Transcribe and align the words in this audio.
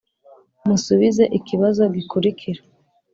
Musubize 0.67 1.23
ikibazo 1.37 1.81
gikurikira: 1.95 2.61